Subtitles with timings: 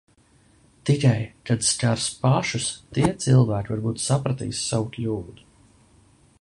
[0.85, 1.19] Tikai,
[1.49, 2.67] kad skars pašus,
[2.97, 5.51] tie cilvēki varbūt sapratīs savu kļūdu.